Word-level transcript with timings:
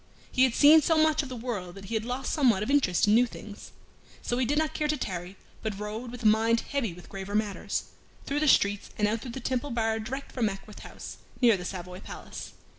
He 0.31 0.45
had 0.45 0.55
seen 0.55 0.81
so 0.81 0.97
much 0.97 1.21
of 1.21 1.29
the 1.29 1.35
world 1.35 1.75
that 1.75 1.85
he 1.85 1.93
had 1.93 2.05
lost 2.05 2.33
somewhat 2.33 2.63
of 2.63 2.71
interest 2.71 3.05
in 3.07 3.13
new 3.13 3.27
things. 3.27 3.71
So 4.23 4.39
he 4.39 4.47
did 4.47 4.57
not 4.57 4.73
care 4.73 4.87
to 4.87 4.97
tarry, 4.97 5.37
but 5.61 5.77
rode, 5.79 6.09
with 6.09 6.23
a 6.23 6.25
mind 6.25 6.61
heavy 6.61 6.91
with 6.91 7.07
graver 7.07 7.35
matters, 7.35 7.83
through 8.25 8.39
the 8.39 8.47
streets 8.47 8.89
and 8.97 9.07
out 9.07 9.21
through 9.21 9.33
the 9.33 9.39
Temple 9.39 9.69
Bar 9.69 9.99
direct 9.99 10.31
for 10.31 10.41
Mackworth 10.41 10.79
House, 10.79 11.17
near 11.39 11.55
the 11.55 11.65
Savoy 11.65 11.99
Palace. 11.99 12.53